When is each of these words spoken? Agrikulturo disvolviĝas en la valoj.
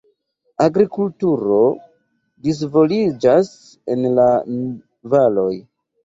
Agrikulturo 0.63 1.57
disvolviĝas 2.47 3.51
en 3.97 4.07
la 4.21 4.25
valoj. 5.15 5.53